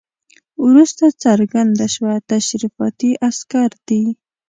[0.65, 4.03] وروسته څرګنده شوه تشریفاتي عسکر دي.